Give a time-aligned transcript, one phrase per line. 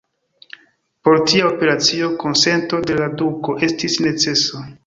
[1.03, 4.69] Por tia operacio, konsento de la duko estis necesa.